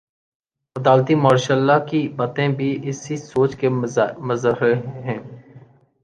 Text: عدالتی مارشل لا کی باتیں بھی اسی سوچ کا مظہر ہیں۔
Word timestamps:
عدالتی 0.75 1.15
مارشل 1.15 1.59
لا 1.67 1.77
کی 1.89 2.01
باتیں 2.17 2.47
بھی 2.57 2.69
اسی 2.89 3.15
سوچ 3.23 3.51
کا 3.59 3.69
مظہر 4.27 4.73
ہیں۔ 5.05 5.19